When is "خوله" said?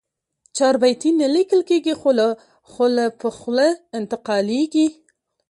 2.71-3.05, 3.37-3.67